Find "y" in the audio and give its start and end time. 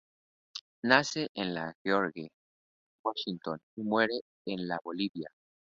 3.75-3.83